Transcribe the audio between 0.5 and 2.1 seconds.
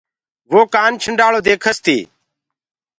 وو سوپيري ديکس تي۔